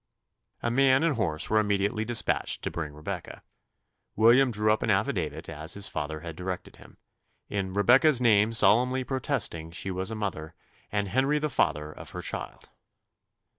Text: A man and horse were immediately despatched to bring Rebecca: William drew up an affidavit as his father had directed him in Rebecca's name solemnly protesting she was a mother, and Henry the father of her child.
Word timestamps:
A 0.63 0.71
man 0.71 1.03
and 1.03 1.15
horse 1.15 1.47
were 1.47 1.59
immediately 1.59 2.03
despatched 2.03 2.63
to 2.63 2.71
bring 2.71 2.91
Rebecca: 2.91 3.39
William 4.15 4.49
drew 4.49 4.71
up 4.73 4.81
an 4.81 4.89
affidavit 4.89 5.47
as 5.47 5.75
his 5.75 5.87
father 5.87 6.21
had 6.21 6.35
directed 6.35 6.77
him 6.77 6.97
in 7.49 7.75
Rebecca's 7.75 8.19
name 8.19 8.51
solemnly 8.51 9.03
protesting 9.03 9.69
she 9.69 9.91
was 9.91 10.09
a 10.09 10.15
mother, 10.15 10.55
and 10.91 11.09
Henry 11.09 11.37
the 11.37 11.49
father 11.49 11.91
of 11.91 12.09
her 12.09 12.21
child. 12.23 12.67